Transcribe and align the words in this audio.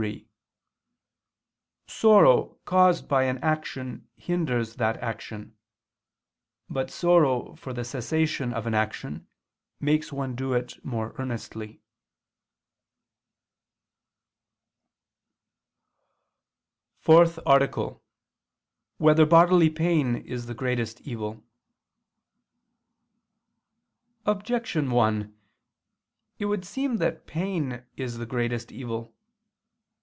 3: 0.01 0.27
Sorrow 1.85 2.57
caused 2.65 3.07
by 3.07 3.25
an 3.25 3.37
action 3.43 4.07
hinders 4.15 4.77
that 4.77 4.97
action: 4.97 5.55
but 6.67 6.89
sorrow 6.89 7.53
for 7.53 7.71
the 7.71 7.83
cessation 7.83 8.51
of 8.51 8.65
an 8.65 8.73
action, 8.73 9.27
makes 9.79 10.11
one 10.11 10.33
do 10.35 10.53
it 10.53 10.83
more 10.83 11.13
earnestly.________________________ 11.19 11.67
FOURTH 17.01 17.37
ARTICLE 17.45 17.85
[I 17.85 17.93
II, 17.93 17.99
Q. 17.99 17.99
39, 17.99 18.01
Art. 18.01 18.97
4] 18.97 19.05
Whether 19.05 19.25
Bodily 19.27 19.69
Pain 19.69 20.15
Is 20.25 20.47
the 20.47 20.55
Greatest 20.55 21.01
Evil? 21.01 21.43
Objection 24.25 24.89
1: 24.89 25.37
It 26.39 26.45
would 26.45 26.65
seem 26.65 26.97
that 26.97 27.27
pain 27.27 27.85
is 27.97 28.17
the 28.17 28.25
greatest 28.25 28.71
evil. 28.71 29.13